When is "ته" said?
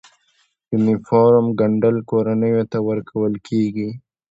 2.71-2.77